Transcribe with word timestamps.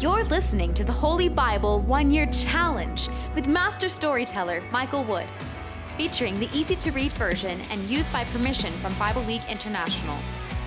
You're 0.00 0.22
listening 0.22 0.74
to 0.74 0.84
the 0.84 0.92
Holy 0.92 1.28
Bible 1.28 1.80
One 1.80 2.12
Year 2.12 2.26
Challenge 2.26 3.08
with 3.34 3.48
Master 3.48 3.88
Storyteller 3.88 4.62
Michael 4.70 5.02
Wood, 5.02 5.26
featuring 5.96 6.34
the 6.36 6.48
easy 6.56 6.76
to 6.76 6.92
read 6.92 7.10
version 7.14 7.60
and 7.72 7.82
used 7.90 8.12
by 8.12 8.22
permission 8.22 8.72
from 8.74 8.94
Bible 8.94 9.22
League 9.22 9.42
International. 9.48 10.16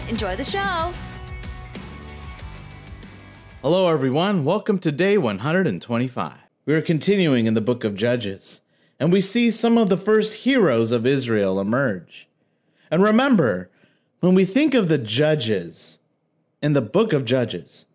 Enjoy 0.10 0.36
the 0.36 0.44
show! 0.44 0.92
Hello, 3.62 3.88
everyone. 3.88 4.44
Welcome 4.44 4.80
to 4.80 4.92
day 4.92 5.18
125. 5.18 6.34
We 6.66 6.74
are 6.74 6.82
continuing 6.82 7.46
in 7.46 7.54
the 7.54 7.62
book 7.62 7.86
of 7.86 7.96
Judges, 7.96 8.60
and 9.00 9.14
we 9.14 9.22
see 9.22 9.50
some 9.50 9.78
of 9.78 9.88
the 9.88 9.96
first 9.96 10.34
heroes 10.34 10.92
of 10.92 11.08
Israel 11.08 11.58
emerge. 11.58 12.28
And 12.92 13.02
remember, 13.02 13.70
when 14.20 14.36
we 14.36 14.44
think 14.44 14.74
of 14.74 14.90
the 14.90 14.98
judges 14.98 16.00
in 16.62 16.74
the 16.74 16.82
book 16.82 17.14
of 17.14 17.24
Judges, 17.24 17.86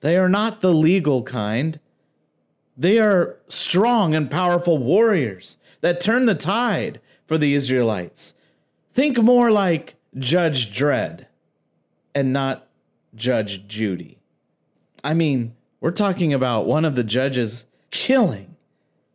they 0.00 0.16
are 0.16 0.28
not 0.28 0.60
the 0.60 0.72
legal 0.72 1.22
kind. 1.22 1.80
They 2.76 2.98
are 2.98 3.36
strong 3.48 4.14
and 4.14 4.30
powerful 4.30 4.78
warriors 4.78 5.56
that 5.80 6.00
turn 6.00 6.26
the 6.26 6.34
tide 6.34 7.00
for 7.26 7.38
the 7.38 7.54
Israelites. 7.54 8.34
Think 8.94 9.18
more 9.22 9.50
like 9.50 9.96
Judge 10.16 10.76
Dredd 10.76 11.26
and 12.14 12.32
not 12.32 12.68
Judge 13.14 13.66
Judy. 13.66 14.18
I 15.04 15.14
mean, 15.14 15.54
we're 15.80 15.90
talking 15.90 16.32
about 16.32 16.66
one 16.66 16.84
of 16.84 16.94
the 16.94 17.04
judges 17.04 17.64
killing 17.90 18.56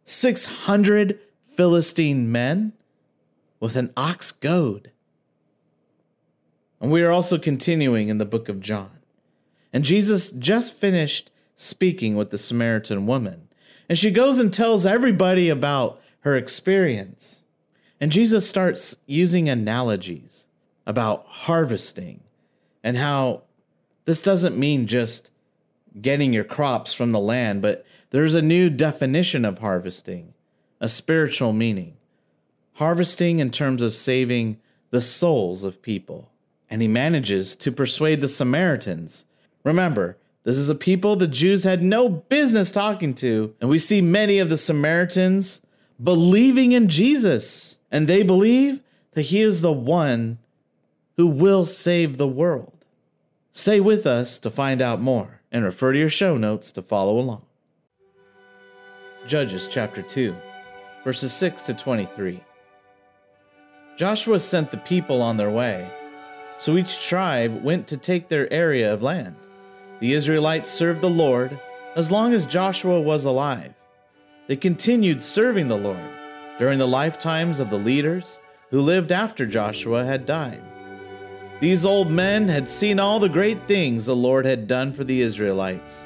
600 0.06 1.20
Philistine 1.56 2.32
men 2.32 2.74
with 3.60 3.76
an 3.76 3.92
ox 3.96 4.32
goad. 4.32 4.92
And 6.82 6.92
we 6.92 7.04
are 7.04 7.12
also 7.12 7.38
continuing 7.38 8.10
in 8.10 8.18
the 8.18 8.26
book 8.26 8.50
of 8.50 8.60
John. 8.60 8.92
And 9.74 9.84
Jesus 9.84 10.30
just 10.30 10.76
finished 10.76 11.32
speaking 11.58 12.16
with 12.16 12.30
the 12.30 12.38
Samaritan 12.38 13.08
woman. 13.08 13.48
And 13.90 13.98
she 13.98 14.12
goes 14.12 14.38
and 14.38 14.54
tells 14.54 14.86
everybody 14.86 15.50
about 15.50 16.00
her 16.22 16.38
experience. 16.38 17.44
And 18.00 18.12
Jesus 18.12 18.48
starts 18.48 18.96
using 19.06 19.50
analogies 19.50 20.46
about 20.86 21.26
harvesting 21.28 22.22
and 22.84 22.98
how 22.98 23.44
this 24.06 24.22
doesn't 24.22 24.58
mean 24.58 24.88
just 24.88 25.32
getting 26.02 26.34
your 26.34 26.44
crops 26.44 26.94
from 26.94 27.12
the 27.12 27.20
land, 27.20 27.62
but 27.62 27.86
there's 28.10 28.36
a 28.36 28.42
new 28.42 28.70
definition 28.70 29.46
of 29.46 29.60
harvesting, 29.60 30.34
a 30.80 30.90
spiritual 30.90 31.54
meaning. 31.54 31.96
Harvesting 32.74 33.40
in 33.40 33.52
terms 33.52 33.82
of 33.82 33.94
saving 33.94 34.60
the 34.90 35.02
souls 35.02 35.64
of 35.64 35.82
people. 35.82 36.32
And 36.70 36.82
he 36.82 36.88
manages 36.88 37.56
to 37.58 37.72
persuade 37.72 38.22
the 38.22 38.28
Samaritans 38.28 39.26
Remember, 39.64 40.18
this 40.44 40.58
is 40.58 40.68
a 40.70 40.76
people 40.76 41.16
the 41.16 41.28
Jews 41.28 41.64
had 41.64 41.82
no 41.82 42.10
business 42.10 42.72
talking 42.72 43.14
to, 43.16 43.56
and 43.62 43.70
we 43.70 43.80
see 43.80 44.02
many 44.02 44.40
of 44.40 44.50
the 44.50 44.58
Samaritans 44.58 45.62
believing 46.02 46.74
in 46.74 46.90
Jesus, 46.90 47.78
and 47.90 48.08
they 48.08 48.24
believe 48.24 48.82
that 49.12 49.22
he 49.24 49.42
is 49.42 49.62
the 49.62 49.72
one 49.72 50.38
who 51.16 51.28
will 51.28 51.66
save 51.66 52.18
the 52.18 52.28
world. 52.28 52.86
Stay 53.54 53.80
with 53.80 54.06
us 54.06 54.40
to 54.40 54.50
find 54.50 54.82
out 54.82 55.00
more 55.00 55.42
and 55.52 55.64
refer 55.64 55.94
to 55.94 56.00
your 56.00 56.10
show 56.10 56.36
notes 56.36 56.72
to 56.74 56.82
follow 56.82 57.20
along. 57.20 57.46
Judges 59.28 59.70
chapter 59.72 60.02
2, 60.02 60.36
verses 61.06 61.32
6 61.32 61.64
to 61.64 61.74
23. 61.74 62.44
Joshua 63.96 64.40
sent 64.40 64.72
the 64.72 64.78
people 64.78 65.22
on 65.22 65.38
their 65.38 65.52
way, 65.52 65.90
so 66.58 66.76
each 66.76 67.02
tribe 67.08 67.64
went 67.64 67.88
to 67.88 67.96
take 67.96 68.28
their 68.28 68.52
area 68.52 68.92
of 68.92 69.04
land. 69.04 69.36
The 70.04 70.12
Israelites 70.12 70.70
served 70.70 71.00
the 71.00 71.10
Lord 71.10 71.58
as 71.96 72.12
long 72.12 72.34
as 72.34 72.46
Joshua 72.46 73.00
was 73.00 73.24
alive. 73.24 73.74
They 74.48 74.58
continued 74.58 75.24
serving 75.24 75.70
the 75.70 75.78
Lord 75.78 76.10
during 76.60 76.78
the 76.78 76.86
lifetimes 76.86 77.58
of 77.58 77.70
the 77.70 77.80
leaders 77.80 78.38
who 78.70 78.82
lived 78.82 79.14
after 79.14 79.46
Joshua 79.46 80.04
had 80.04 80.26
died. 80.26 80.62
These 81.62 81.86
old 81.86 82.12
men 82.12 82.50
had 82.50 82.70
seen 82.70 83.00
all 83.00 83.18
the 83.18 83.30
great 83.30 83.66
things 83.66 84.06
the 84.06 84.14
Lord 84.14 84.46
had 84.46 84.68
done 84.68 84.92
for 84.92 85.06
the 85.06 85.22
Israelites. 85.22 86.06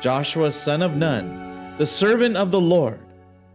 Joshua, 0.00 0.50
son 0.50 0.82
of 0.82 0.96
Nun, 0.96 1.76
the 1.78 1.86
servant 1.86 2.36
of 2.36 2.50
the 2.50 2.60
Lord, 2.60 2.98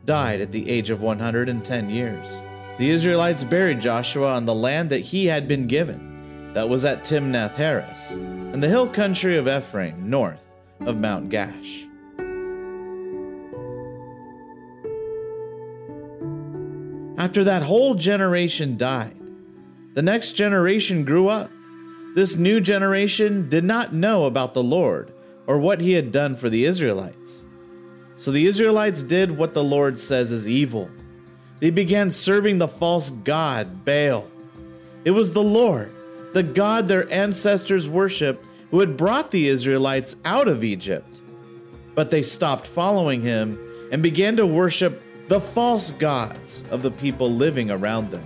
died 0.06 0.40
at 0.40 0.54
the 0.54 0.70
age 0.70 0.92
of 0.92 1.02
110 1.02 1.90
years. 1.90 2.42
The 2.78 2.90
Israelites 2.90 3.44
buried 3.44 3.82
Joshua 3.82 4.32
on 4.32 4.46
the 4.46 4.56
land 4.56 4.90
that 4.92 5.00
he 5.00 5.26
had 5.26 5.46
been 5.46 5.68
given 5.68 6.13
that 6.54 6.70
was 6.70 6.86
at 6.86 7.04
Timnath 7.04 7.56
Heres, 7.56 8.18
in 8.18 8.60
the 8.60 8.68
hill 8.68 8.88
country 8.88 9.38
of 9.38 9.48
Ephraim, 9.48 10.08
north 10.08 10.48
of 10.82 10.98
Mount 10.98 11.30
Gaash. 11.30 11.90
After 17.18 17.44
that 17.44 17.64
whole 17.64 17.96
generation 17.96 18.78
died, 18.78 19.18
the 19.94 20.02
next 20.02 20.34
generation 20.34 21.06
grew 21.06 21.30
up. 21.30 21.50
This 22.16 22.36
new 22.36 22.60
generation 22.60 23.50
did 23.50 23.64
not 23.64 23.94
know 23.94 24.26
about 24.26 24.54
the 24.54 24.64
Lord 24.64 25.12
or 25.48 25.58
what 25.58 25.82
he 25.82 25.94
had 25.94 26.12
done 26.12 26.36
for 26.36 26.50
the 26.50 26.66
Israelites. 26.66 27.46
So 28.18 28.32
the 28.32 28.46
Israelites 28.46 29.04
did 29.04 29.36
what 29.36 29.54
the 29.54 29.64
Lord 29.64 29.98
says 29.98 30.32
is 30.32 30.48
evil. 30.48 30.90
They 31.60 31.72
began 31.72 32.12
serving 32.12 32.58
the 32.58 32.68
false 32.68 33.10
god 33.10 33.86
Baal. 33.86 34.30
It 35.06 35.12
was 35.12 35.34
the 35.34 35.44
Lord 35.44 35.94
the 36.34 36.44
God 36.44 36.88
their 36.88 37.12
ancestors 37.12 37.88
worshiped 37.88 38.46
who 38.72 38.80
had 38.80 38.98
brought 38.98 39.32
the 39.32 39.48
Israelites 39.48 40.16
out 40.26 40.48
of 40.48 40.64
Egypt. 40.64 41.08
But 41.96 42.10
they 42.10 42.24
stopped 42.24 42.66
following 42.66 43.22
him 43.22 43.60
and 43.92 44.02
began 44.02 44.36
to 44.38 44.46
worship 44.48 45.02
the 45.28 45.40
false 45.40 45.92
gods 45.92 46.64
of 46.72 46.82
the 46.82 46.92
people 46.92 47.32
living 47.32 47.70
around 47.70 48.10
them. 48.10 48.24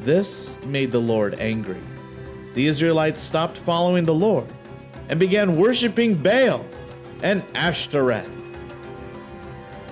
This 0.00 0.56
made 0.64 0.92
the 0.92 1.00
Lord 1.00 1.34
angry. 1.40 1.82
The 2.54 2.66
Israelites 2.66 3.20
stopped 3.20 3.58
following 3.58 4.04
the 4.04 4.14
Lord 4.14 4.46
and 5.08 5.18
began 5.18 5.56
worshiping 5.56 6.14
Baal 6.14 6.64
and 7.22 7.42
Ashtoreth. 7.54 8.30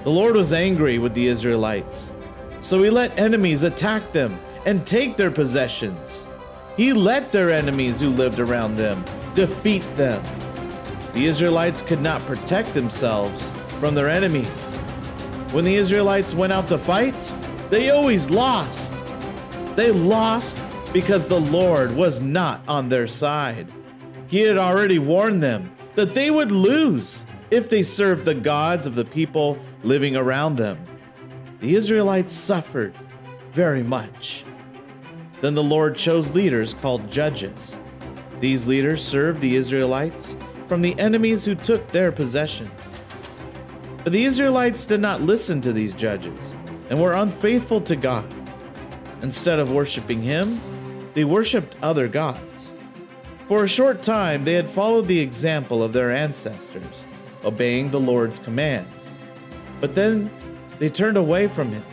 The 0.05 0.11
Lord 0.11 0.37
was 0.37 0.53
angry 0.53 0.99
with 0.99 1.13
the 1.15 1.27
Israelites, 1.27 2.13
so 2.61 2.83
he 2.83 2.89
let 2.89 3.19
enemies 3.19 3.65
attack 3.65 4.13
them 4.13 4.39
and 4.65 4.87
take 4.87 5.17
their 5.17 5.31
possessions. 5.31 6.27
He 6.77 6.93
let 6.93 7.33
their 7.33 7.51
enemies 7.51 8.01
who 8.01 8.09
lived 8.11 8.41
around 8.41 8.77
them 8.77 9.05
defeat 9.35 9.83
them. 9.97 10.23
The 11.13 11.27
Israelites 11.27 11.83
could 11.83 12.01
not 12.01 12.25
protect 12.27 12.73
themselves 12.75 13.51
from 13.81 13.95
their 13.95 14.09
enemies. 14.09 14.71
When 15.53 15.65
the 15.65 15.75
Israelites 15.75 16.35
went 16.35 16.53
out 16.53 16.69
to 16.69 16.79
fight, 16.79 17.35
they 17.71 17.91
always 17.91 18.31
lost. 18.31 18.95
They 19.75 19.91
lost 19.91 20.59
because 20.93 21.27
the 21.27 21.41
Lord 21.41 21.95
was 21.95 22.21
not 22.21 22.63
on 22.69 22.89
their 22.89 23.07
side. 23.07 23.73
He 24.29 24.41
had 24.41 24.59
already 24.59 24.99
warned 24.99 25.43
them 25.43 25.75
that 25.95 26.15
they 26.15 26.31
would 26.31 26.53
lose 26.53 27.27
if 27.51 27.69
they 27.69 27.83
served 27.83 28.25
the 28.25 28.35
gods 28.35 28.87
of 28.87 28.95
the 28.95 29.05
people 29.05 29.59
living 29.83 30.17
around 30.17 30.57
them. 30.57 30.79
The 31.61 31.75
Israelites 31.75 32.33
suffered 32.33 32.95
very 33.53 33.83
much. 33.83 34.45
Then 35.41 35.55
the 35.55 35.63
Lord 35.63 35.97
chose 35.97 36.31
leaders 36.31 36.75
called 36.75 37.11
judges. 37.11 37.79
These 38.41 38.67
leaders 38.67 39.03
served 39.03 39.41
the 39.41 39.57
Israelites 39.57 40.37
from 40.67 40.83
the 40.83 40.99
enemies 40.99 41.45
who 41.45 41.55
took 41.55 41.87
their 41.89 42.13
possessions. 42.13 42.99
But 44.05 44.13
the 44.13 44.25
Israelites 44.25 44.87
did 44.87 45.01
not 45.01 45.23
listen 45.23 45.61
to 45.63 45.73
these 45.73 45.95
judges 45.95 46.55
and 46.89 47.01
were 47.01 47.13
unfaithful 47.13 47.81
to 47.83 47.97
God. 47.97 48.33
Instead 49.23 49.59
of 49.59 49.73
worshiping 49.73 50.23
Him, 50.23 50.61
they 51.15 51.25
worshiped 51.25 51.77
other 51.83 52.09
gods. 52.09 52.75
For 53.49 53.65
a 53.65 53.69
short 53.69 54.03
time, 54.03 54.45
they 54.45 54.55
had 54.55 54.71
followed 54.71 55.07
the 55.09 55.19
example 55.19 55.83
of 55.83 55.93
their 55.93 56.11
ancestors, 56.11 57.07
obeying 57.45 57.91
the 57.91 58.01
Lord's 58.01 58.39
commands. 58.39 59.15
But 59.81 59.95
then 59.95 60.31
they 60.79 60.89
turned 60.89 61.17
away 61.17 61.49
from 61.49 61.73
Him 61.73 61.85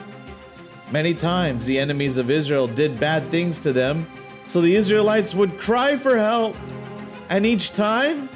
Many 0.92 1.13
times 1.13 1.66
the 1.66 1.78
enemies 1.78 2.16
of 2.16 2.31
Israel 2.31 2.66
did 2.66 2.98
bad 2.98 3.28
things 3.28 3.60
to 3.60 3.74
them, 3.74 4.07
so 4.48 4.62
the 4.62 4.74
Israelites 4.74 5.36
would 5.36 5.60
cry 5.60 5.98
for 5.98 6.18
help. 6.18 6.56
And 7.30 7.45
each 7.45 7.72
time, 7.74 8.30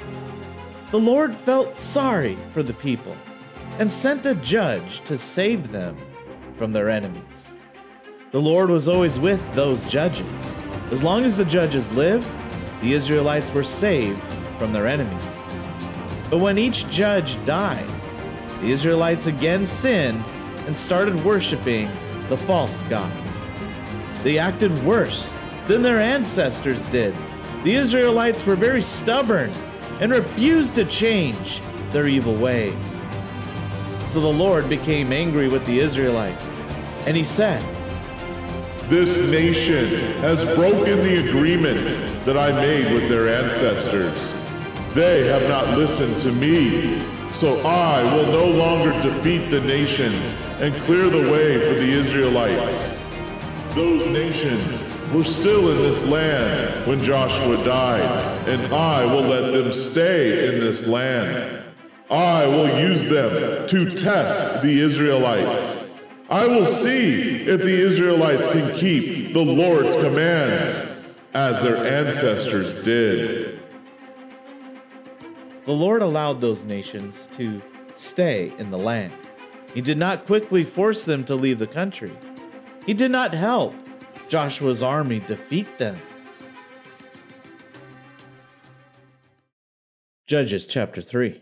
the 0.90 1.00
Lord 1.00 1.34
felt 1.34 1.78
sorry 1.78 2.36
for 2.50 2.62
the 2.62 2.74
people 2.74 3.16
and 3.78 3.90
sent 3.90 4.26
a 4.26 4.34
judge 4.34 5.00
to 5.06 5.16
save 5.16 5.72
them 5.72 5.96
from 6.58 6.74
their 6.74 6.90
enemies. 6.90 7.54
The 8.32 8.40
Lord 8.40 8.68
was 8.68 8.86
always 8.86 9.18
with 9.18 9.40
those 9.54 9.80
judges. 9.82 10.58
As 10.90 11.02
long 11.02 11.24
as 11.24 11.38
the 11.38 11.46
judges 11.46 11.90
lived, 11.92 12.28
the 12.82 12.92
Israelites 12.92 13.50
were 13.50 13.64
saved 13.64 14.20
from 14.58 14.74
their 14.74 14.86
enemies. 14.86 15.42
But 16.28 16.38
when 16.38 16.58
each 16.58 16.86
judge 16.90 17.42
died, 17.46 17.88
the 18.60 18.72
Israelites 18.72 19.26
again 19.26 19.64
sinned 19.64 20.22
and 20.66 20.76
started 20.76 21.24
worshiping 21.24 21.88
the 22.32 22.38
false 22.46 22.82
gods. 22.84 23.30
They 24.22 24.38
acted 24.38 24.72
worse 24.84 25.30
than 25.66 25.82
their 25.82 26.00
ancestors 26.00 26.82
did. 26.84 27.14
The 27.62 27.74
Israelites 27.74 28.46
were 28.46 28.56
very 28.56 28.80
stubborn 28.80 29.52
and 30.00 30.10
refused 30.10 30.74
to 30.76 30.86
change 30.86 31.60
their 31.90 32.06
evil 32.06 32.34
ways. 32.34 33.02
So 34.08 34.18
the 34.22 34.32
Lord 34.44 34.66
became 34.70 35.12
angry 35.12 35.48
with 35.48 35.66
the 35.66 35.78
Israelites, 35.78 36.58
and 37.06 37.14
he 37.18 37.22
said, 37.22 37.62
This 38.88 39.18
nation 39.30 39.88
has 40.22 40.42
broken 40.54 41.02
the 41.02 41.28
agreement 41.28 41.86
that 42.24 42.38
I 42.38 42.50
made 42.50 42.94
with 42.94 43.10
their 43.10 43.28
ancestors. 43.28 44.34
They 44.94 45.26
have 45.26 45.46
not 45.50 45.76
listened 45.76 46.14
to 46.22 46.32
me, 46.40 46.98
so 47.30 47.56
I 47.56 48.02
will 48.14 48.32
no 48.32 48.46
longer 48.46 48.92
defeat 49.02 49.50
the 49.50 49.60
nations 49.60 50.34
and 50.62 50.72
clear 50.84 51.10
the 51.10 51.28
way 51.28 51.58
for 51.58 51.74
the 51.74 51.90
Israelites. 51.90 53.04
Those 53.74 54.06
nations 54.06 54.84
were 55.12 55.24
still 55.24 55.68
in 55.72 55.78
this 55.78 56.08
land 56.08 56.86
when 56.86 57.02
Joshua 57.02 57.62
died, 57.64 58.48
and 58.48 58.72
I 58.72 59.04
will 59.04 59.22
let 59.22 59.52
them 59.52 59.72
stay 59.72 60.54
in 60.54 60.60
this 60.60 60.86
land. 60.86 61.64
I 62.08 62.46
will 62.46 62.78
use 62.78 63.06
them 63.06 63.66
to 63.66 63.90
test 63.90 64.62
the 64.62 64.80
Israelites. 64.80 66.06
I 66.30 66.46
will 66.46 66.66
see 66.66 67.42
if 67.48 67.60
the 67.60 67.82
Israelites 67.82 68.46
can 68.46 68.72
keep 68.76 69.32
the 69.34 69.42
Lord's 69.42 69.96
commands 69.96 71.20
as 71.34 71.60
their 71.60 71.76
ancestors 71.76 72.84
did. 72.84 73.60
The 75.64 75.72
Lord 75.72 76.02
allowed 76.02 76.40
those 76.40 76.62
nations 76.62 77.26
to 77.32 77.60
stay 77.96 78.52
in 78.58 78.70
the 78.70 78.78
land. 78.78 79.12
He 79.74 79.80
did 79.80 79.98
not 79.98 80.26
quickly 80.26 80.64
force 80.64 81.04
them 81.04 81.24
to 81.24 81.34
leave 81.34 81.58
the 81.58 81.66
country. 81.66 82.12
He 82.84 82.94
did 82.94 83.10
not 83.10 83.34
help 83.34 83.74
Joshua's 84.28 84.82
army 84.82 85.20
defeat 85.20 85.78
them. 85.78 85.96
Judges 90.26 90.66
chapter 90.66 91.02
3 91.02 91.40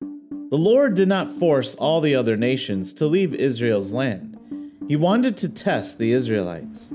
The 0.00 0.56
Lord 0.56 0.94
did 0.94 1.08
not 1.08 1.30
force 1.36 1.74
all 1.74 2.00
the 2.00 2.14
other 2.14 2.36
nations 2.36 2.92
to 2.94 3.06
leave 3.06 3.34
Israel's 3.34 3.92
land. 3.92 4.38
He 4.88 4.96
wanted 4.96 5.36
to 5.38 5.48
test 5.48 5.98
the 5.98 6.12
Israelites. 6.12 6.92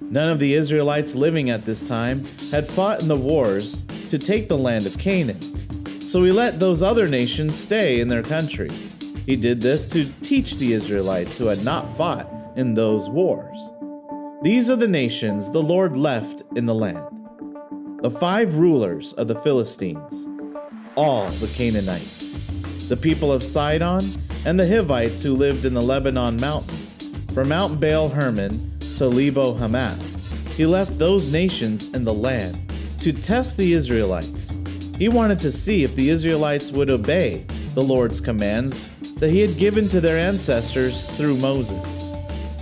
None 0.00 0.30
of 0.30 0.38
the 0.38 0.54
Israelites 0.54 1.14
living 1.14 1.50
at 1.50 1.64
this 1.64 1.82
time 1.82 2.18
had 2.50 2.68
fought 2.68 3.02
in 3.02 3.08
the 3.08 3.16
wars 3.16 3.82
to 4.08 4.18
take 4.18 4.48
the 4.48 4.58
land 4.58 4.86
of 4.86 4.98
Canaan. 4.98 5.40
So 6.00 6.22
he 6.22 6.30
let 6.30 6.60
those 6.60 6.82
other 6.82 7.08
nations 7.08 7.58
stay 7.58 8.00
in 8.00 8.08
their 8.08 8.22
country. 8.22 8.70
He 9.26 9.36
did 9.36 9.60
this 9.60 9.86
to 9.86 10.12
teach 10.20 10.56
the 10.56 10.74
Israelites 10.74 11.38
who 11.38 11.46
had 11.46 11.64
not 11.64 11.96
fought 11.96 12.30
in 12.56 12.74
those 12.74 13.08
wars. 13.08 13.58
These 14.42 14.68
are 14.68 14.76
the 14.76 14.88
nations 14.88 15.50
the 15.50 15.62
Lord 15.62 15.96
left 15.96 16.42
in 16.56 16.66
the 16.66 16.74
land 16.74 17.08
the 18.02 18.10
five 18.10 18.56
rulers 18.56 19.14
of 19.14 19.28
the 19.28 19.40
Philistines, 19.40 20.28
all 20.94 21.30
the 21.30 21.46
Canaanites, 21.46 22.34
the 22.86 22.98
people 22.98 23.32
of 23.32 23.42
Sidon, 23.42 24.04
and 24.44 24.60
the 24.60 24.68
Hivites 24.68 25.22
who 25.22 25.34
lived 25.34 25.64
in 25.64 25.72
the 25.72 25.80
Lebanon 25.80 26.36
mountains, 26.36 26.98
from 27.32 27.48
Mount 27.48 27.80
Baal 27.80 28.10
Hermon 28.10 28.78
to 28.98 29.06
Lebo 29.06 29.54
Hamath. 29.54 30.54
He 30.54 30.66
left 30.66 30.98
those 30.98 31.32
nations 31.32 31.94
in 31.94 32.04
the 32.04 32.12
land 32.12 32.70
to 33.00 33.10
test 33.10 33.56
the 33.56 33.72
Israelites. 33.72 34.52
He 34.98 35.08
wanted 35.08 35.40
to 35.40 35.50
see 35.50 35.82
if 35.82 35.94
the 35.94 36.10
Israelites 36.10 36.72
would 36.72 36.90
obey 36.90 37.46
the 37.74 37.82
Lord's 37.82 38.20
commands 38.20 38.84
that 39.16 39.30
he 39.30 39.40
had 39.40 39.56
given 39.56 39.88
to 39.88 40.00
their 40.00 40.18
ancestors 40.18 41.04
through 41.16 41.36
Moses. 41.36 42.10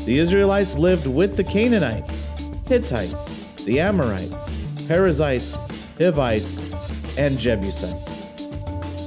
The 0.04 0.18
Israelites 0.18 0.76
lived 0.76 1.06
with 1.06 1.36
the 1.36 1.44
Canaanites, 1.44 2.28
Hittites, 2.66 3.38
the 3.64 3.80
Amorites, 3.80 4.52
Perizzites, 4.88 5.62
Hivites, 5.98 6.70
and 7.16 7.38
Jebusites. 7.38 8.22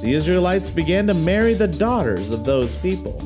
The 0.02 0.14
Israelites 0.14 0.70
began 0.70 1.08
to 1.08 1.14
marry 1.14 1.54
the 1.54 1.68
daughters 1.68 2.32
of 2.32 2.46
those 2.46 2.76
people. 2.76 3.20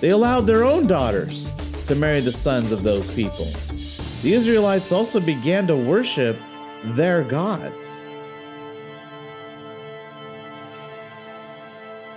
They 0.00 0.10
allowed 0.10 0.42
their 0.42 0.64
own 0.64 0.86
daughters 0.86 1.50
to 1.86 1.94
marry 1.94 2.20
the 2.20 2.32
sons 2.32 2.72
of 2.72 2.82
those 2.82 3.12
people. 3.14 3.46
The 4.22 4.32
Israelites 4.32 4.92
also 4.92 5.20
began 5.20 5.66
to 5.66 5.76
worship 5.76 6.36
their 6.84 7.22
gods. 7.24 7.74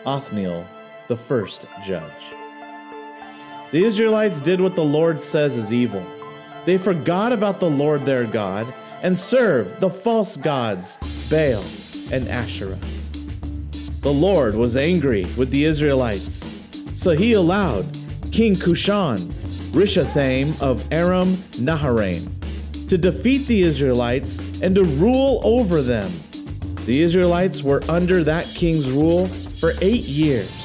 Othniel, 0.06 0.66
the 1.08 1.18
first 1.18 1.66
judge. 1.86 2.04
The 3.72 3.84
Israelites 3.84 4.42
did 4.42 4.62
what 4.62 4.76
the 4.76 4.84
Lord 4.84 5.22
says 5.22 5.58
is 5.58 5.74
evil. 5.74 6.06
They 6.66 6.78
forgot 6.78 7.34
about 7.34 7.60
the 7.60 7.70
Lord 7.70 8.06
their 8.06 8.26
God 8.26 8.74
and 9.02 9.18
served 9.18 9.80
the 9.80 9.90
false 9.90 10.38
gods 10.38 10.98
Baal 11.30 11.64
and 12.12 12.28
Asherah. 12.28 12.80
The 14.02 14.14
Lord 14.14 14.56
was 14.56 14.78
angry 14.78 15.26
with 15.36 15.52
the 15.52 15.66
Israelites, 15.66 16.48
so 16.96 17.12
he 17.12 17.34
allowed 17.34 17.86
King 18.32 18.56
Cushan, 18.56 19.18
Rishathaim 19.72 20.62
of 20.62 20.86
Aram 20.94 21.36
Naharaim, 21.54 22.30
to 22.88 22.98
defeat 22.98 23.48
the 23.48 23.64
Israelites 23.64 24.40
and 24.62 24.76
to 24.76 24.84
rule 24.84 25.42
over 25.44 25.82
them. 25.82 26.12
The 26.86 27.02
Israelites 27.02 27.64
were 27.64 27.84
under 27.90 28.24
that 28.24 28.46
king's 28.46 28.90
rule 28.90 29.28
for 29.28 29.74
eight 29.82 30.04
years. 30.04 30.57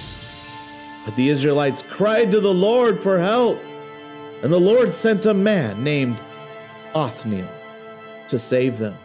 But 1.05 1.17
the 1.17 1.29
Israelites 1.29 1.83
cried 1.83 2.31
to 2.31 2.41
the 2.41 2.55
Lord 2.55 3.01
for 3.01 3.21
help, 3.21 3.61
and 4.43 4.53
the 4.53 4.61
Lord 4.61 4.93
sent 4.93 5.27
a 5.27 5.35
man 5.35 5.83
named 5.83 6.19
Othniel 6.95 7.49
to 8.29 8.39
save 8.39 8.79
them. 8.79 8.97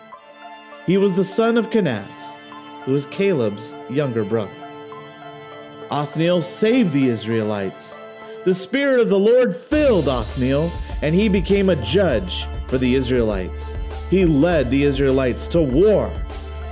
He 0.86 0.98
was 0.98 1.16
the 1.16 1.24
son 1.24 1.58
of 1.58 1.70
Kenaz, 1.70 2.38
who 2.84 2.94
was 2.94 3.08
Caleb's 3.08 3.74
younger 3.90 4.24
brother. 4.24 4.52
Othniel 5.90 6.42
saved 6.42 6.94
the 6.94 7.08
Israelites. 7.08 7.98
The 8.46 8.54
Spirit 8.54 9.00
of 9.00 9.10
the 9.10 9.20
Lord 9.20 9.56
filled 9.56 10.08
Othniel, 10.08 10.72
and 11.02 11.14
he 11.14 11.28
became 11.30 11.70
a 11.70 11.84
judge 11.84 12.46
for 12.68 12.78
the 12.78 12.96
Israelites. 12.96 13.74
He 14.10 14.26
led 14.26 14.70
the 14.70 14.84
Israelites 14.84 15.48
to 15.48 15.62
war. 15.62 16.12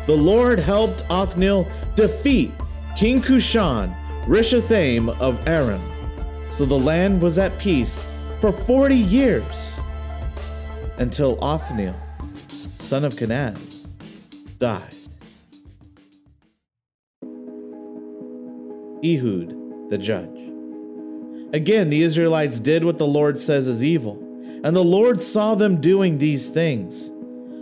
The 0.06 0.16
Lord 0.16 0.60
helped 0.60 1.04
Othniel 1.10 1.68
defeat 1.96 2.52
King 2.96 3.22
Cushan 3.22 3.94
Rishathaim 4.28 5.10
of 5.20 5.48
Aram. 5.48 5.82
So 6.50 6.66
the 6.66 6.80
land 6.80 7.22
was 7.22 7.38
at 7.38 7.60
peace 7.60 8.04
for 8.42 8.52
40 8.52 8.96
years 8.96 9.80
until 10.98 11.38
Othniel, 11.44 11.96
son 12.80 13.06
of 13.06 13.14
Kenaz, 13.16 13.88
died. 14.58 14.96
Ehud, 19.04 19.90
the 19.92 19.98
judge. 20.00 20.30
Again, 21.54 21.92
the 21.92 22.02
Israelites 22.02 22.60
did 22.60 22.84
what 22.84 22.98
the 22.98 23.06
Lord 23.06 23.40
says 23.40 23.68
is 23.68 23.84
evil, 23.84 24.18
and 24.64 24.76
the 24.76 24.84
Lord 24.84 25.22
saw 25.22 25.54
them 25.54 25.80
doing 25.80 26.18
these 26.18 26.50
things. 26.50 27.12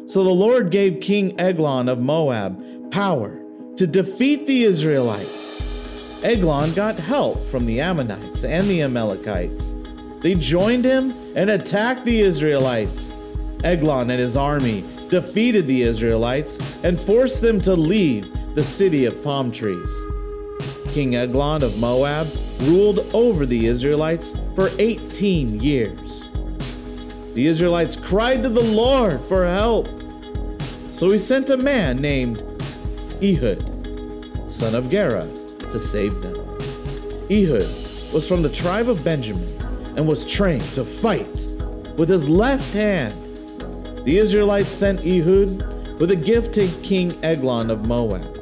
So 0.08 0.24
the 0.24 0.30
Lord 0.30 0.72
gave 0.72 1.02
King 1.02 1.38
Eglon 1.42 1.90
of 1.90 2.00
Moab 2.00 2.92
power 2.92 3.38
to 3.76 3.86
defeat 3.86 4.46
the 4.46 4.64
Israelites 4.64 5.53
Eglon 6.24 6.74
got 6.74 6.96
help 6.96 7.46
from 7.50 7.66
the 7.66 7.82
Ammonites 7.82 8.46
and 8.46 8.66
the 8.68 8.82
Amalekites. 8.84 9.76
They 10.22 10.36
joined 10.36 10.86
him 10.86 11.12
and 11.36 11.50
attacked 11.50 12.06
the 12.06 12.22
Israelites. 12.22 13.14
Eglon 13.66 14.10
and 14.10 14.22
his 14.22 14.38
army 14.38 14.86
defeated 15.10 15.68
the 15.68 15.82
Israelites 15.82 16.82
and 16.86 16.98
forced 16.98 17.42
them 17.42 17.60
to 17.60 17.76
leave 17.76 18.32
the 18.56 18.64
city 18.64 19.04
of 19.04 19.22
palm 19.22 19.52
trees. 19.52 19.94
King 20.92 21.18
Eglon 21.18 21.62
of 21.62 21.78
Moab 21.78 22.30
ruled 22.62 23.14
over 23.14 23.46
the 23.46 23.68
Israelites 23.68 24.34
for 24.56 24.70
18 24.80 25.60
years. 25.60 26.30
The 27.34 27.48
Israelites 27.48 27.98
cried 27.98 28.44
to 28.44 28.50
the 28.50 28.64
Lord 28.64 29.20
for 29.26 29.46
help. 29.46 29.90
So 30.94 31.10
he 31.10 31.18
sent 31.18 31.50
a 31.50 31.58
man 31.58 31.98
named 31.98 32.44
Ehud, 33.22 34.50
son 34.50 34.74
of 34.74 34.90
Gera 34.90 35.28
to 35.74 35.80
save 35.80 36.22
them. 36.22 36.36
Ehud 37.30 37.68
was 38.14 38.28
from 38.28 38.42
the 38.42 38.50
tribe 38.50 38.88
of 38.88 39.04
Benjamin 39.04 39.50
and 39.98 40.08
was 40.08 40.24
trained 40.24 40.64
to 40.76 40.86
fight 40.86 41.48
with 41.98 42.08
his 42.08 42.30
left 42.30 42.74
hand. 42.74 43.14
The 44.06 44.18
Israelites 44.18 44.70
sent 44.70 45.00
Ehud 45.02 46.00
with 46.00 46.12
a 46.12 46.16
gift 46.16 46.54
to 46.54 46.68
King 46.84 47.12
Eglon 47.24 47.70
of 47.70 47.88
Moab. 47.88 48.40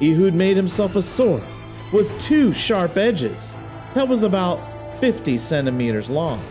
Ehud 0.00 0.34
made 0.34 0.56
himself 0.56 0.94
a 0.94 1.02
sword 1.02 1.42
with 1.92 2.18
two 2.20 2.52
sharp 2.52 2.96
edges 2.96 3.54
that 3.94 4.06
was 4.06 4.22
about 4.22 4.60
50 5.00 5.38
centimeters 5.38 6.10
long. 6.10 6.42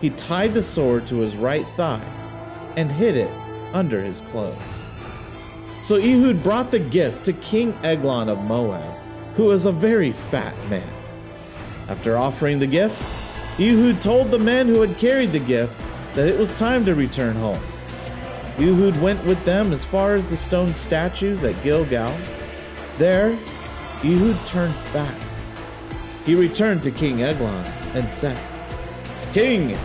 He 0.00 0.10
tied 0.10 0.54
the 0.54 0.62
sword 0.62 1.06
to 1.08 1.16
his 1.16 1.36
right 1.36 1.66
thigh 1.76 2.04
and 2.76 2.90
hid 2.90 3.16
it 3.16 3.30
under 3.74 4.02
his 4.02 4.20
clothes. 4.20 4.81
So 5.82 5.96
Ehud 5.96 6.44
brought 6.44 6.70
the 6.70 6.78
gift 6.78 7.24
to 7.24 7.32
King 7.32 7.74
Eglon 7.82 8.28
of 8.28 8.42
Moab, 8.44 8.96
who 9.34 9.46
was 9.46 9.66
a 9.66 9.72
very 9.72 10.12
fat 10.12 10.54
man. 10.70 10.88
After 11.88 12.16
offering 12.16 12.60
the 12.60 12.68
gift, 12.68 13.02
Ehud 13.58 14.00
told 14.00 14.30
the 14.30 14.38
men 14.38 14.68
who 14.68 14.80
had 14.80 14.96
carried 14.96 15.32
the 15.32 15.40
gift 15.40 15.74
that 16.14 16.28
it 16.28 16.38
was 16.38 16.54
time 16.54 16.84
to 16.84 16.94
return 16.94 17.34
home. 17.34 17.62
Ehud 18.58 19.00
went 19.00 19.24
with 19.24 19.44
them 19.44 19.72
as 19.72 19.84
far 19.84 20.14
as 20.14 20.28
the 20.28 20.36
stone 20.36 20.72
statues 20.72 21.42
at 21.42 21.60
Gilgal. 21.64 22.14
There, 22.98 23.36
Ehud 24.04 24.46
turned 24.46 24.74
back. 24.92 25.18
He 26.24 26.36
returned 26.36 26.84
to 26.84 26.92
King 26.92 27.24
Eglon 27.24 27.66
and 27.94 28.08
said, 28.08 28.38
King, 29.32 29.76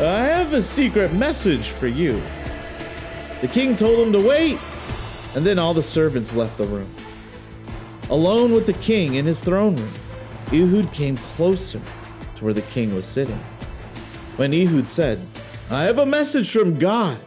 I 0.00 0.24
have 0.24 0.52
a 0.52 0.62
secret 0.62 1.12
message 1.12 1.68
for 1.68 1.86
you. 1.86 2.20
The 3.40 3.48
king 3.48 3.76
told 3.76 4.00
him 4.00 4.12
to 4.14 4.28
wait, 4.28 4.58
and 5.34 5.44
then 5.44 5.58
all 5.58 5.74
the 5.74 5.82
servants 5.82 6.34
left 6.34 6.58
the 6.58 6.66
room. 6.66 6.92
Alone 8.10 8.52
with 8.52 8.66
the 8.66 8.72
king 8.74 9.14
in 9.14 9.26
his 9.26 9.40
throne 9.40 9.76
room, 9.76 9.92
Ehud 10.52 10.92
came 10.92 11.16
closer 11.16 11.80
to 12.36 12.44
where 12.44 12.54
the 12.54 12.62
king 12.62 12.94
was 12.94 13.04
sitting. 13.04 13.38
When 14.36 14.54
Ehud 14.54 14.88
said, 14.88 15.20
I 15.70 15.84
have 15.84 15.98
a 15.98 16.06
message 16.06 16.50
from 16.50 16.78
God 16.78 17.18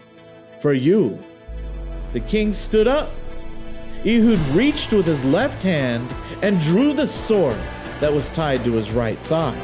for 0.62 0.74
you, 0.74 1.22
the 2.14 2.20
king 2.22 2.54
stood 2.54 2.88
up. 2.88 3.12
Ehud 4.06 4.40
reached 4.56 4.92
with 4.92 5.06
his 5.06 5.24
left 5.24 5.62
hand 5.62 6.10
and 6.42 6.60
drew 6.62 6.94
the 6.94 7.08
sword 7.08 7.60
that 8.00 8.12
was 8.12 8.32
tied 8.32 8.64
to 8.64 8.74
his 8.74 8.90
right 8.92 9.18
thigh. 9.20 9.56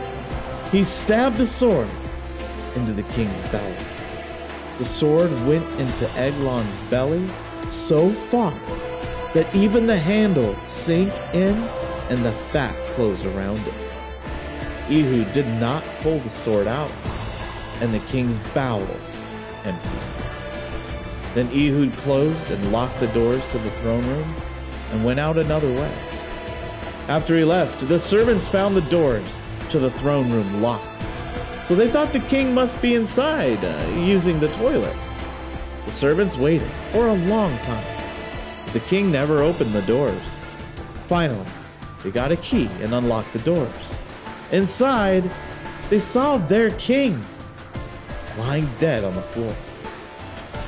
He 0.72 0.84
stabbed 0.84 1.38
the 1.38 1.48
sword 1.48 1.88
into 2.76 2.94
the 2.94 3.04
king's 3.14 3.42
belly. 3.44 3.76
The 4.78 4.86
sword 4.86 5.32
went 5.48 5.68
into 5.80 6.08
Eglon's 6.12 6.78
belly 6.92 7.28
so 7.70 8.10
far 8.10 8.52
that 9.34 9.54
even 9.54 9.86
the 9.86 9.98
handle 9.98 10.56
sank 10.68 11.14
in 11.34 11.56
and 12.10 12.24
the 12.24 12.32
fat 12.52 12.76
closed 12.96 13.26
around 13.26 13.60
it. 13.60 13.74
Ehud 14.90 15.32
did 15.34 15.48
not 15.60 15.84
pull 16.02 16.20
the 16.20 16.30
sword 16.30 16.66
out, 16.66 16.92
and 17.82 17.94
the 17.94 18.00
king's 18.08 18.40
bowels 18.54 19.22
emptied. 19.66 19.92
Then 21.36 21.48
Ehud 21.48 21.94
closed 21.98 22.50
and 22.50 22.72
locked 22.72 23.00
the 23.00 23.08
doors 23.08 23.46
to 23.52 23.58
the 23.58 23.70
throne 23.82 24.06
room 24.08 24.36
and 24.92 25.06
went 25.06 25.20
out 25.20 25.38
another 25.38 25.72
way. 25.74 25.94
After 27.10 27.36
he 27.38 27.44
left, 27.44 27.88
the 27.88 28.00
servants 28.00 28.48
found 28.48 28.76
the 28.76 28.82
doors 28.82 29.44
to 29.70 29.80
the 29.80 29.92
throne 29.92 30.32
room 30.32 30.62
locked. 30.62 30.86
So 31.64 31.76
they 31.76 31.90
thought 31.90 32.14
the 32.14 32.22
king 32.22 32.54
must 32.54 32.82
be 32.82 32.96
inside 32.96 33.64
uh, 33.64 33.90
using 33.98 34.40
the 34.40 34.48
toilet. 34.50 34.96
The 35.88 35.94
servants 35.94 36.36
waited 36.36 36.70
for 36.92 37.08
a 37.08 37.14
long 37.14 37.58
time. 37.60 38.04
The 38.74 38.82
king 38.82 39.10
never 39.10 39.42
opened 39.42 39.72
the 39.72 39.82
doors. 39.84 40.22
Finally, 41.08 41.48
they 42.04 42.12
got 42.12 42.30
a 42.30 42.36
key 42.36 42.70
and 42.82 42.94
unlocked 42.94 43.32
the 43.32 43.40
doors. 43.40 43.98
Inside, 44.52 45.24
they 45.90 45.98
saw 45.98 46.40
their 46.40 46.72
king 46.72 47.24
lying 48.38 48.70
dead 48.80 49.06
on 49.06 49.14
the 49.14 49.22
floor. 49.22 49.56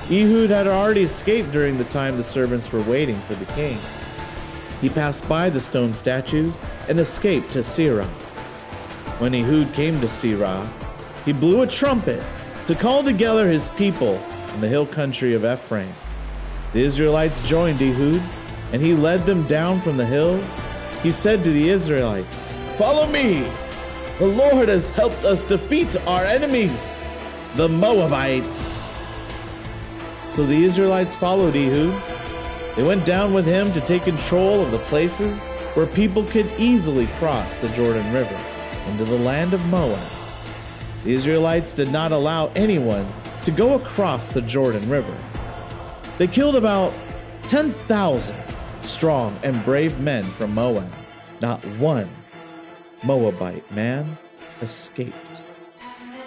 Ehud 0.10 0.52
had 0.52 0.68
already 0.68 1.04
escaped 1.04 1.52
during 1.52 1.78
the 1.78 1.84
time 1.84 2.16
the 2.16 2.24
servants 2.24 2.72
were 2.72 2.82
waiting 2.84 3.20
for 3.24 3.36
the 3.36 3.52
king. 3.52 3.78
He 4.80 4.88
passed 4.88 5.28
by 5.28 5.50
the 5.50 5.60
stone 5.60 5.92
statues 5.92 6.62
and 6.88 6.98
escaped 6.98 7.52
to 7.52 7.60
Seirah. 7.60 8.08
When 9.20 9.36
Ehud 9.36 9.74
came 9.74 10.00
to 10.00 10.08
Seirah, 10.08 10.66
he 11.26 11.34
blew 11.34 11.64
a 11.64 11.68
trumpet 11.68 12.24
to 12.68 12.74
call 12.74 13.04
together 13.04 13.50
his 13.50 13.68
people 13.68 14.18
in 14.60 14.64
the 14.64 14.68
hill 14.68 14.86
country 14.86 15.34
of 15.34 15.46
Ephraim. 15.46 15.94
The 16.74 16.82
Israelites 16.82 17.48
joined 17.48 17.82
Ehud, 17.82 18.22
and 18.74 18.82
he 18.82 18.94
led 18.94 19.26
them 19.26 19.48
down 19.48 19.80
from 19.80 19.96
the 19.96 20.06
hills. 20.06 20.44
He 21.02 21.14
said 21.14 21.46
to 21.46 21.52
the 21.52 21.70
Israelites, 21.70 22.46
Follow 22.78 23.08
me! 23.08 23.50
The 24.18 24.28
Lord 24.28 24.68
has 24.68 24.90
helped 24.90 25.24
us 25.24 25.44
defeat 25.44 25.96
our 26.06 26.26
enemies, 26.26 27.08
the 27.56 27.70
Moabites. 27.70 28.92
So 30.32 30.46
the 30.46 30.66
Israelites 30.66 31.16
followed 31.16 31.56
Ehud. 31.56 32.76
They 32.76 32.84
went 32.84 33.06
down 33.06 33.34
with 33.34 33.46
him 33.46 33.72
to 33.72 33.80
take 33.80 34.04
control 34.04 34.62
of 34.62 34.72
the 34.72 34.80
places 34.90 35.46
where 35.74 35.88
people 35.88 36.26
could 36.26 36.52
easily 36.58 37.08
cross 37.18 37.60
the 37.60 37.70
Jordan 37.70 38.12
River 38.12 38.38
into 38.90 39.06
the 39.06 39.20
land 39.20 39.54
of 39.54 39.66
Moab. 39.68 40.06
The 41.06 41.14
Israelites 41.14 41.74
did 41.74 41.94
not 41.94 42.12
allow 42.12 42.48
anyone 42.58 43.08
to 43.46 43.52
go 43.52 43.76
across 43.76 44.32
the 44.32 44.42
Jordan 44.42 44.88
River. 44.90 45.16
They 46.18 46.28
killed 46.28 46.56
about 46.56 46.94
10,000 47.44 48.36
strong 48.82 49.38
and 49.44 49.64
brave 49.64 50.00
men 50.00 50.24
from 50.24 50.54
Moab. 50.54 50.92
Not 51.42 51.64
one 51.78 52.10
Moabite 53.04 53.70
man 53.72 54.18
escaped. 54.62 55.16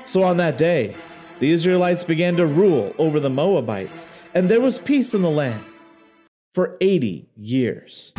So 0.05 0.23
on 0.23 0.37
that 0.39 0.59
day, 0.59 0.95
the 1.39 1.51
Israelites 1.51 2.05
began 2.05 2.37
to 2.37 2.47
rule 2.47 2.95
over 2.99 3.21
the 3.21 3.31
Moabites, 3.31 4.07
and 4.35 4.49
there 4.49 4.61
was 4.61 4.79
peace 4.79 5.15
in 5.15 5.23
the 5.23 5.31
land 5.31 5.63
for 6.55 6.77
80 6.81 7.29
years. 7.37 8.13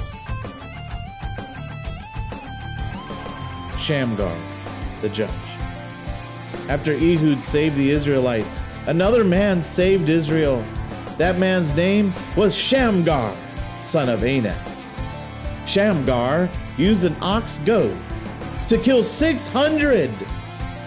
Shamgar, 3.79 4.37
the 5.01 5.09
judge. 5.09 5.29
After 6.69 6.93
Ehud 6.93 7.43
saved 7.43 7.75
the 7.75 7.91
Israelites, 7.91 8.63
another 8.87 9.23
man 9.23 9.61
saved 9.61 10.09
Israel. 10.09 10.63
That 11.17 11.37
man's 11.37 11.75
name 11.75 12.13
was 12.35 12.55
Shamgar, 12.55 13.35
son 13.81 14.09
of 14.09 14.21
Anath. 14.21 14.69
Shamgar 15.67 16.49
used 16.77 17.05
an 17.05 17.15
ox 17.21 17.59
goad 17.59 17.97
to 18.67 18.77
kill 18.77 19.03
600 19.03 20.09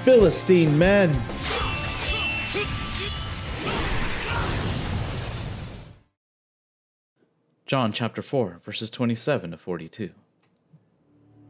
Philistine 0.05 0.79
men. 0.79 1.11
John 7.67 7.93
chapter 7.93 8.23
4, 8.23 8.61
verses 8.65 8.91
27 8.91 9.51
to 9.51 9.57
42. 9.57 10.11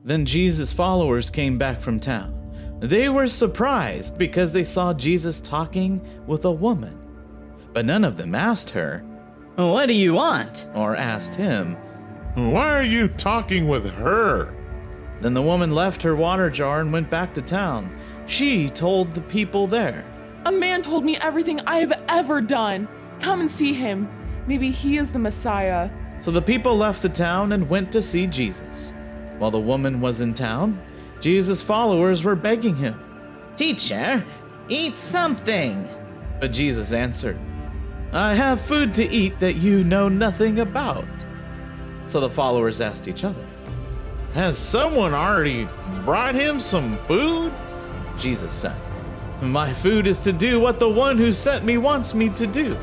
Then 0.03 0.25
Jesus' 0.25 0.73
followers 0.73 1.29
came 1.29 1.59
back 1.59 1.81
from 1.81 2.01
town. 2.01 2.46
They 2.81 3.09
were 3.09 3.29
surprised 3.29 4.19
because 4.19 4.53
they 4.53 4.65
saw 4.65 4.93
Jesus 4.93 5.41
talking 5.41 6.01
with 6.27 6.45
a 6.45 6.51
woman. 6.51 6.99
But 7.73 7.87
none 7.87 8.05
of 8.05 8.17
them 8.17 8.35
asked 8.35 8.71
her, 8.71 9.03
What 9.57 9.87
do 9.87 9.95
you 9.95 10.15
want? 10.15 10.67
or 10.75 10.95
asked 10.95 11.35
him. 11.35 11.77
Why 12.35 12.79
are 12.79 12.83
you 12.83 13.09
talking 13.09 13.67
with 13.67 13.91
her? 13.93 14.55
Then 15.23 15.33
the 15.33 15.41
woman 15.43 15.75
left 15.75 16.03
her 16.03 16.15
water 16.15 16.51
jar 16.51 16.81
and 16.81 16.93
went 16.93 17.09
back 17.09 17.33
to 17.35 17.43
town. 17.43 17.99
She 18.27 18.69
told 18.69 19.15
the 19.15 19.23
people 19.23 19.67
there. 19.67 20.05
A 20.45 20.53
man 20.53 20.83
told 20.83 21.05
me 21.05 21.17
everything 21.17 21.61
I 21.61 21.79
have 21.79 21.93
ever 22.09 22.43
done. 22.43 22.89
Come 23.21 23.41
and 23.41 23.51
see 23.51 23.73
him. 23.73 24.09
Maybe 24.47 24.71
he 24.71 24.99
is 24.99 25.11
the 25.11 25.19
Messiah. 25.19 25.89
So 26.21 26.31
the 26.31 26.43
people 26.43 26.77
left 26.77 27.01
the 27.03 27.09
town 27.09 27.53
and 27.53 27.69
went 27.69 27.91
to 27.93 28.03
see 28.03 28.27
Jesus. 28.27 28.93
While 29.39 29.51
the 29.51 29.59
woman 29.59 30.01
was 30.01 30.21
in 30.21 30.35
town, 30.35 30.81
Jesus' 31.27 31.61
followers 31.61 32.23
were 32.23 32.37
begging 32.37 32.77
him. 32.77 32.95
Teacher, 33.57 34.25
eat 34.69 34.97
something. 34.97 35.89
But 36.39 36.53
Jesus 36.53 36.93
answered, 36.93 37.37
I 38.13 38.33
have 38.33 38.61
food 38.61 38.95
to 38.95 39.09
eat 39.09 39.41
that 39.41 39.55
you 39.55 39.83
know 39.83 40.09
nothing 40.09 40.61
about. 40.61 41.09
So 42.07 42.21
the 42.21 42.31
followers 42.31 42.81
asked 42.81 43.09
each 43.09 43.25
other, 43.25 43.45
Has 44.35 44.57
someone 44.57 45.15
already 45.15 45.69
brought 46.05 46.37
him 46.37 46.61
some 46.61 46.97
food? 47.07 47.53
Jesus 48.17 48.53
said, 48.53 48.77
My 49.43 49.75
food 49.75 50.07
is 50.07 50.21
to 50.21 50.33
do 50.33 50.61
what 50.61 50.79
the 50.79 50.89
one 50.89 51.19
who 51.19 51.33
sent 51.33 51.65
me 51.65 51.77
wants 51.77 52.15
me 52.15 52.29
to 52.29 52.47
do. 52.47 52.79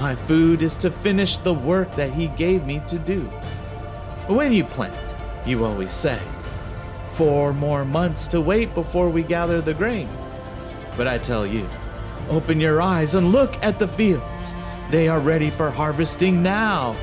My 0.00 0.14
food 0.14 0.62
is 0.62 0.74
to 0.76 0.90
finish 0.90 1.36
the 1.36 1.52
work 1.52 1.94
that 1.96 2.14
he 2.14 2.28
gave 2.28 2.64
me 2.64 2.80
to 2.86 2.98
do. 2.98 3.24
When 4.26 4.54
you 4.54 4.64
plant, 4.64 5.14
you 5.46 5.66
always 5.66 5.92
say, 5.92 6.18
Four 7.14 7.52
more 7.52 7.84
months 7.84 8.26
to 8.28 8.40
wait 8.40 8.74
before 8.74 9.08
we 9.08 9.22
gather 9.22 9.60
the 9.60 9.74
grain. 9.74 10.08
But 10.96 11.06
I 11.06 11.18
tell 11.18 11.46
you, 11.46 11.68
open 12.28 12.60
your 12.60 12.80
eyes 12.80 13.14
and 13.14 13.32
look 13.32 13.62
at 13.62 13.78
the 13.78 13.88
fields. 13.88 14.54
They 14.90 15.08
are 15.08 15.20
ready 15.20 15.50
for 15.50 15.70
harvesting 15.70 16.42
now. 16.42 16.96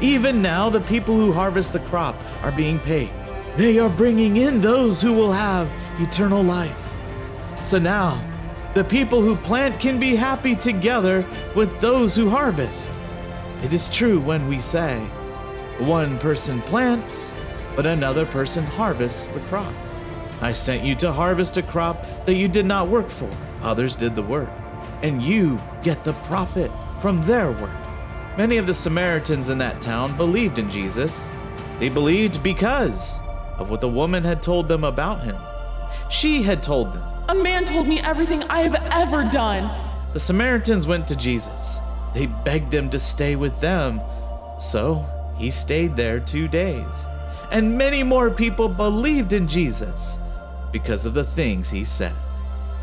Even 0.00 0.40
now, 0.40 0.70
the 0.70 0.80
people 0.80 1.16
who 1.16 1.32
harvest 1.32 1.72
the 1.72 1.80
crop 1.80 2.16
are 2.42 2.52
being 2.52 2.78
paid. 2.80 3.10
They 3.56 3.78
are 3.78 3.90
bringing 3.90 4.38
in 4.38 4.60
those 4.60 5.00
who 5.00 5.12
will 5.12 5.32
have 5.32 5.70
eternal 6.00 6.42
life. 6.42 6.78
So 7.62 7.78
now, 7.78 8.22
the 8.74 8.84
people 8.84 9.20
who 9.20 9.36
plant 9.36 9.78
can 9.78 9.98
be 9.98 10.16
happy 10.16 10.56
together 10.56 11.26
with 11.54 11.78
those 11.78 12.14
who 12.14 12.30
harvest. 12.30 12.90
It 13.62 13.74
is 13.74 13.90
true 13.90 14.18
when 14.18 14.48
we 14.48 14.60
say, 14.60 14.98
one 15.78 16.18
person 16.18 16.62
plants, 16.62 17.34
but 17.76 17.86
another 17.86 18.26
person 18.26 18.64
harvests 18.64 19.28
the 19.28 19.40
crop. 19.40 19.72
I 20.40 20.52
sent 20.52 20.82
you 20.82 20.94
to 20.96 21.12
harvest 21.12 21.56
a 21.56 21.62
crop 21.62 22.04
that 22.26 22.34
you 22.34 22.48
did 22.48 22.66
not 22.66 22.88
work 22.88 23.08
for. 23.08 23.30
Others 23.62 23.96
did 23.96 24.16
the 24.16 24.22
work, 24.22 24.50
and 25.02 25.22
you 25.22 25.60
get 25.82 26.02
the 26.02 26.14
profit 26.24 26.70
from 27.00 27.22
their 27.22 27.52
work. 27.52 27.70
Many 28.36 28.56
of 28.56 28.66
the 28.66 28.74
Samaritans 28.74 29.50
in 29.50 29.58
that 29.58 29.80
town 29.82 30.16
believed 30.16 30.58
in 30.58 30.70
Jesus. 30.70 31.28
They 31.78 31.88
believed 31.88 32.42
because 32.42 33.20
of 33.58 33.70
what 33.70 33.80
the 33.80 33.88
woman 33.88 34.24
had 34.24 34.42
told 34.42 34.68
them 34.68 34.84
about 34.84 35.22
him. 35.22 35.36
She 36.10 36.42
had 36.42 36.62
told 36.62 36.92
them. 36.92 37.02
A 37.28 37.34
man 37.34 37.64
told 37.64 37.86
me 37.86 38.00
everything 38.00 38.42
I 38.44 38.68
have 38.68 38.74
ever 38.92 39.28
done. 39.30 39.70
The 40.12 40.20
Samaritans 40.20 40.86
went 40.86 41.06
to 41.08 41.16
Jesus. 41.16 41.80
They 42.14 42.26
begged 42.26 42.74
him 42.74 42.90
to 42.90 42.98
stay 42.98 43.36
with 43.36 43.58
them, 43.60 44.00
so 44.58 45.06
he 45.36 45.50
stayed 45.50 45.96
there 45.96 46.20
two 46.20 46.48
days. 46.48 47.06
And 47.52 47.76
many 47.76 48.02
more 48.02 48.30
people 48.30 48.66
believed 48.66 49.34
in 49.34 49.46
Jesus 49.46 50.18
because 50.72 51.04
of 51.04 51.12
the 51.12 51.22
things 51.22 51.68
he 51.68 51.84
said. 51.84 52.14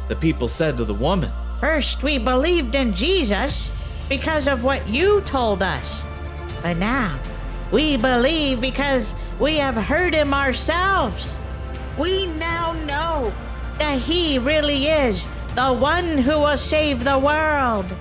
The 0.10 0.16
people 0.16 0.48
said 0.48 0.78
to 0.78 0.86
the 0.86 0.94
woman, 0.94 1.32
First, 1.60 2.04
we 2.04 2.20
believed 2.20 2.76
in 2.76 2.94
Jesus 2.94 3.72
because 4.08 4.48
of 4.48 4.64
what 4.64 4.88
you 4.88 5.22
told 5.22 5.64
us. 5.64 6.04
But 6.62 6.78
now, 6.78 7.20
we 7.72 7.98
believe 7.98 8.62
because 8.62 9.16
we 9.40 9.58
have 9.58 9.74
heard 9.74 10.14
him 10.14 10.36
ourselves. 10.36 11.40
We 11.98 12.28
now 12.28 12.74
know 12.86 13.34
that 13.80 14.00
he 14.00 14.38
really 14.38 14.86
is 14.88 15.26
the 15.56 15.74
one 15.74 16.20
who 16.20 16.42
will 16.42 16.58
save 16.58 17.04
the 17.04 17.18
world. 17.18 17.96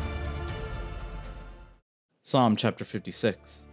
Psalm 2.25 2.57
chapter 2.57 2.85
56. 2.85 3.65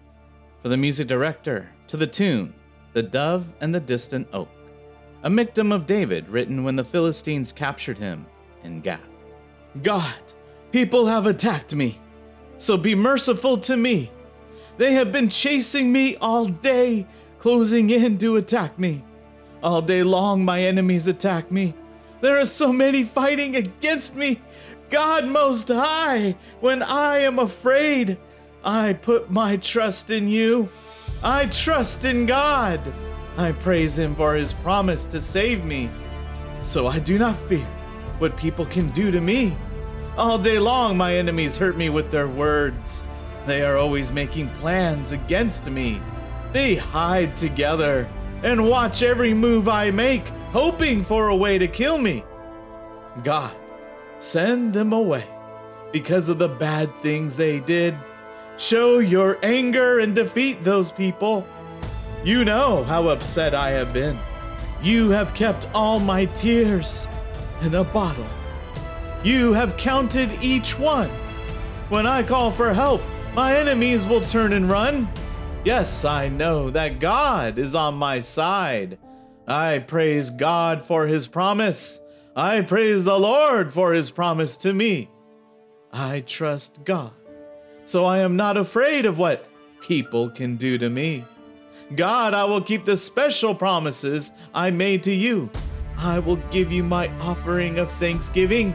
For 0.61 0.69
the 0.69 0.77
music 0.77 1.07
director, 1.07 1.69
to 1.89 1.97
the 1.97 2.07
tune, 2.07 2.53
The 2.95 3.03
Dove 3.03 3.45
and 3.59 3.75
the 3.75 3.81
Distant 3.81 4.25
Oak, 4.31 4.47
a 5.23 5.29
Michtam 5.29 5.73
of 5.73 5.85
David 5.85 6.29
written 6.29 6.63
when 6.63 6.77
the 6.77 6.83
Philistines 6.85 7.51
captured 7.51 7.97
him 7.97 8.25
in 8.63 8.79
Gath. 8.79 9.01
God, 9.83 10.15
people 10.71 11.05
have 11.05 11.25
attacked 11.25 11.75
me, 11.75 11.99
so 12.57 12.77
be 12.77 12.95
merciful 12.95 13.57
to 13.57 13.75
me. 13.75 14.09
They 14.77 14.93
have 14.93 15.11
been 15.11 15.27
chasing 15.27 15.91
me 15.91 16.15
all 16.21 16.45
day, 16.45 17.05
closing 17.37 17.89
in 17.89 18.17
to 18.19 18.37
attack 18.37 18.79
me. 18.79 19.03
All 19.61 19.81
day 19.81 20.01
long, 20.01 20.45
my 20.45 20.61
enemies 20.61 21.07
attack 21.07 21.51
me. 21.51 21.73
There 22.21 22.39
are 22.39 22.45
so 22.45 22.71
many 22.71 23.03
fighting 23.03 23.57
against 23.57 24.15
me. 24.15 24.39
God 24.89 25.25
Most 25.25 25.67
High, 25.67 26.37
when 26.61 26.81
I 26.81 27.17
am 27.17 27.39
afraid, 27.39 28.17
I 28.63 28.93
put 28.93 29.29
my 29.29 29.57
trust 29.57 30.11
in 30.11 30.29
you. 30.29 30.69
I 31.23 31.47
trust 31.47 32.05
in 32.05 32.25
God. 32.25 32.81
I 33.37 33.51
praise 33.51 33.97
Him 33.97 34.15
for 34.15 34.35
His 34.35 34.53
promise 34.53 35.07
to 35.07 35.19
save 35.19 35.63
me. 35.63 35.89
So 36.61 36.87
I 36.87 36.99
do 36.99 37.19
not 37.19 37.37
fear 37.47 37.67
what 38.19 38.37
people 38.37 38.65
can 38.65 38.89
do 38.91 39.11
to 39.11 39.21
me. 39.21 39.55
All 40.17 40.37
day 40.37 40.59
long, 40.59 40.95
my 40.95 41.15
enemies 41.15 41.57
hurt 41.57 41.77
me 41.77 41.89
with 41.89 42.09
their 42.11 42.27
words. 42.27 43.03
They 43.45 43.63
are 43.63 43.77
always 43.77 44.11
making 44.11 44.49
plans 44.55 45.11
against 45.11 45.69
me. 45.69 46.01
They 46.53 46.75
hide 46.75 47.35
together 47.35 48.07
and 48.43 48.69
watch 48.69 49.03
every 49.03 49.33
move 49.33 49.67
I 49.67 49.91
make, 49.91 50.27
hoping 50.51 51.03
for 51.03 51.27
a 51.27 51.35
way 51.35 51.57
to 51.57 51.67
kill 51.67 51.97
me. 51.97 52.23
God, 53.23 53.53
send 54.19 54.73
them 54.73 54.93
away 54.93 55.27
because 55.91 56.29
of 56.29 56.39
the 56.39 56.47
bad 56.47 56.95
things 56.99 57.35
they 57.35 57.59
did. 57.59 57.95
Show 58.57 58.99
your 58.99 59.37
anger 59.43 59.99
and 59.99 60.15
defeat 60.15 60.63
those 60.63 60.91
people. 60.91 61.45
You 62.23 62.45
know 62.45 62.83
how 62.83 63.09
upset 63.09 63.53
I 63.53 63.71
have 63.71 63.93
been. 63.93 64.17
You 64.81 65.09
have 65.09 65.33
kept 65.33 65.67
all 65.73 65.99
my 65.99 66.25
tears 66.25 67.07
in 67.61 67.75
a 67.75 67.83
bottle. 67.83 68.27
You 69.23 69.53
have 69.53 69.77
counted 69.77 70.31
each 70.41 70.77
one. 70.77 71.09
When 71.89 72.05
I 72.05 72.23
call 72.23 72.51
for 72.51 72.73
help, 72.73 73.01
my 73.33 73.55
enemies 73.57 74.07
will 74.07 74.21
turn 74.21 74.53
and 74.53 74.69
run. 74.69 75.09
Yes, 75.63 76.05
I 76.05 76.29
know 76.29 76.69
that 76.69 76.99
God 76.99 77.57
is 77.57 77.75
on 77.75 77.95
my 77.95 78.21
side. 78.21 78.97
I 79.47 79.79
praise 79.79 80.29
God 80.29 80.81
for 80.81 81.07
his 81.07 81.27
promise. 81.27 81.99
I 82.35 82.61
praise 82.61 83.03
the 83.03 83.19
Lord 83.19 83.73
for 83.73 83.93
his 83.93 84.09
promise 84.09 84.57
to 84.57 84.73
me. 84.73 85.09
I 85.91 86.21
trust 86.21 86.83
God, 86.83 87.13
so 87.85 88.05
I 88.05 88.19
am 88.19 88.35
not 88.35 88.57
afraid 88.57 89.05
of 89.05 89.17
what 89.17 89.47
people 89.81 90.29
can 90.29 90.55
do 90.55 90.77
to 90.77 90.89
me. 90.89 91.23
God, 91.95 92.33
I 92.33 92.43
will 92.43 92.61
keep 92.61 92.83
the 92.83 92.97
special 92.97 93.53
promises 93.53 94.31
I 94.53 94.71
made 94.71 95.03
to 95.03 95.13
you. 95.13 95.49
I 95.97 96.19
will 96.19 96.37
give 96.49 96.71
you 96.71 96.83
my 96.83 97.07
offering 97.19 97.77
of 97.77 97.91
thanksgiving. 97.93 98.73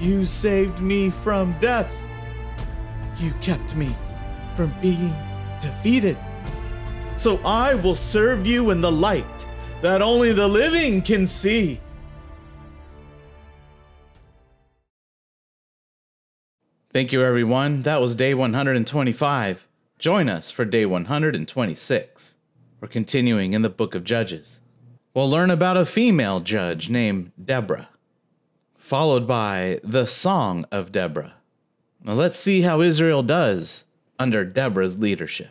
You 0.00 0.24
saved 0.24 0.80
me 0.80 1.10
from 1.10 1.56
death. 1.58 1.92
You 3.18 3.32
kept 3.40 3.74
me 3.74 3.94
from 4.54 4.72
being 4.80 5.14
defeated. 5.60 6.16
So 7.16 7.38
I 7.38 7.74
will 7.74 7.94
serve 7.94 8.46
you 8.46 8.70
in 8.70 8.80
the 8.80 8.92
light 8.92 9.46
that 9.82 10.02
only 10.02 10.32
the 10.32 10.46
living 10.46 11.02
can 11.02 11.26
see. 11.26 11.80
Thank 16.96 17.12
you, 17.12 17.22
everyone. 17.22 17.82
That 17.82 18.00
was 18.00 18.16
day 18.16 18.32
125. 18.32 19.68
Join 19.98 20.30
us 20.30 20.50
for 20.50 20.64
day 20.64 20.86
126. 20.86 22.36
We're 22.80 22.88
continuing 22.88 23.52
in 23.52 23.60
the 23.60 23.68
book 23.68 23.94
of 23.94 24.02
Judges. 24.02 24.60
We'll 25.12 25.28
learn 25.28 25.50
about 25.50 25.76
a 25.76 25.84
female 25.84 26.40
judge 26.40 26.88
named 26.88 27.32
Deborah, 27.44 27.90
followed 28.78 29.26
by 29.26 29.78
the 29.84 30.06
Song 30.06 30.64
of 30.72 30.90
Deborah. 30.90 31.34
Now 32.02 32.14
let's 32.14 32.38
see 32.38 32.62
how 32.62 32.80
Israel 32.80 33.22
does 33.22 33.84
under 34.18 34.46
Deborah's 34.46 34.96
leadership. 34.98 35.50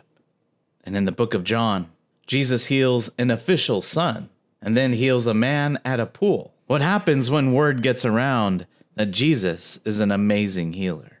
And 0.82 0.96
in 0.96 1.04
the 1.04 1.12
book 1.12 1.32
of 1.32 1.44
John, 1.44 1.92
Jesus 2.26 2.66
heals 2.66 3.08
an 3.18 3.30
official's 3.30 3.86
son 3.86 4.30
and 4.60 4.76
then 4.76 4.94
heals 4.94 5.28
a 5.28 5.32
man 5.32 5.78
at 5.84 6.00
a 6.00 6.06
pool. 6.06 6.54
What 6.66 6.82
happens 6.82 7.30
when 7.30 7.52
word 7.52 7.84
gets 7.84 8.04
around 8.04 8.66
that 8.96 9.12
Jesus 9.12 9.78
is 9.84 10.00
an 10.00 10.10
amazing 10.10 10.72
healer? 10.72 11.12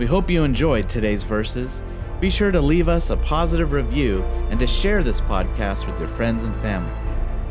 We 0.00 0.06
hope 0.06 0.30
you 0.30 0.44
enjoyed 0.44 0.88
today's 0.88 1.24
verses. 1.24 1.82
Be 2.22 2.30
sure 2.30 2.50
to 2.50 2.60
leave 2.62 2.88
us 2.88 3.10
a 3.10 3.18
positive 3.18 3.72
review 3.72 4.22
and 4.48 4.58
to 4.58 4.66
share 4.66 5.02
this 5.02 5.20
podcast 5.20 5.86
with 5.86 5.98
your 5.98 6.08
friends 6.08 6.44
and 6.44 6.56
family. 6.62 6.90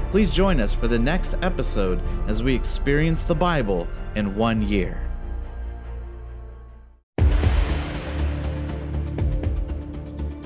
Please 0.09 0.31
join 0.31 0.59
us 0.59 0.73
for 0.73 0.87
the 0.87 0.97
next 0.97 1.35
episode 1.43 2.01
as 2.27 2.41
we 2.41 2.55
experience 2.55 3.21
the 3.21 3.35
Bible 3.35 3.87
in 4.15 4.35
one 4.35 4.63
year. 4.63 4.99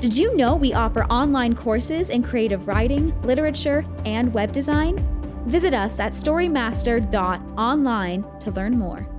Did 0.01 0.13
you 0.13 0.35
know 0.35 0.57
we 0.57 0.73
offer 0.73 1.05
online 1.05 1.55
courses 1.55 2.09
in 2.09 2.21
creative 2.21 2.67
writing, 2.67 3.17
literature, 3.21 3.85
and 4.03 4.33
web 4.33 4.51
design? 4.51 5.07
Visit 5.45 5.73
us 5.73 6.01
at 6.01 6.11
storymaster.online 6.11 8.25
to 8.41 8.51
learn 8.51 8.77
more. 8.77 9.12